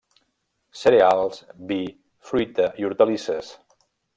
Cereals, 0.83 1.43
vi, 1.73 1.79
fruita 2.31 2.71
i 2.81 2.89
hortalisses. 2.89 3.53